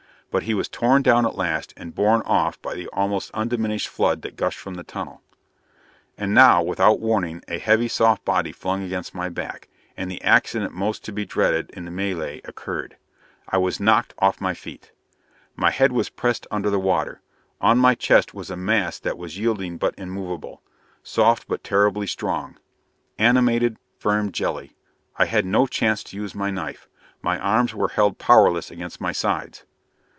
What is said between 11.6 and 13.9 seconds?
in that mêlée occurred. I was